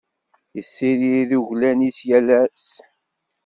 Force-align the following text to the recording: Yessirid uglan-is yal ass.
Yessirid 0.55 1.31
uglan-is 1.39 1.99
yal 2.07 2.27
ass. 2.41 2.67